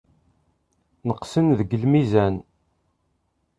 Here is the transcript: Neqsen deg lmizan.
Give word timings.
Neqsen 1.07 1.47
deg 1.59 1.69
lmizan. 1.81 2.35